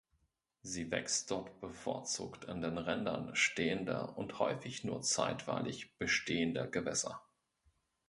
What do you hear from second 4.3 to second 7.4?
häufig nur zeitweilig bestehender Gewässer.